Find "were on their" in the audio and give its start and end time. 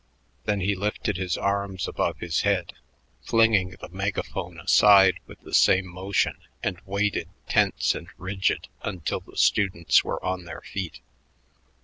10.03-10.61